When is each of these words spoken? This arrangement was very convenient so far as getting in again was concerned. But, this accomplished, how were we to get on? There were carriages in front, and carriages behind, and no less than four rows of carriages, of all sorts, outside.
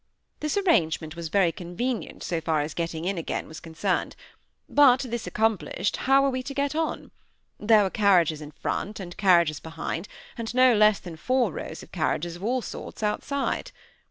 This 0.39 0.57
arrangement 0.57 1.15
was 1.15 1.29
very 1.29 1.51
convenient 1.51 2.23
so 2.23 2.41
far 2.41 2.61
as 2.61 2.73
getting 2.73 3.05
in 3.05 3.19
again 3.19 3.47
was 3.47 3.59
concerned. 3.59 4.15
But, 4.67 5.01
this 5.01 5.27
accomplished, 5.27 5.95
how 5.95 6.23
were 6.23 6.31
we 6.31 6.41
to 6.41 6.55
get 6.55 6.73
on? 6.73 7.11
There 7.59 7.83
were 7.83 7.91
carriages 7.91 8.41
in 8.41 8.49
front, 8.49 8.99
and 8.99 9.15
carriages 9.15 9.59
behind, 9.59 10.07
and 10.39 10.51
no 10.55 10.73
less 10.73 10.97
than 10.97 11.17
four 11.17 11.51
rows 11.51 11.83
of 11.83 11.91
carriages, 11.91 12.35
of 12.35 12.43
all 12.43 12.63
sorts, 12.63 13.03
outside. 13.03 13.71